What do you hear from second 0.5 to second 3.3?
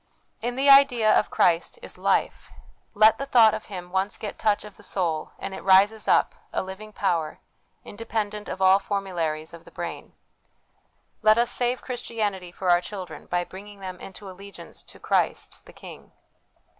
the idea of Christ is life\ let the